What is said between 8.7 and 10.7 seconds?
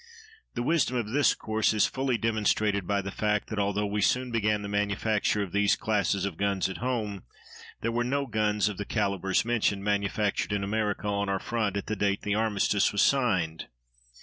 the calibres mentioned manufactured in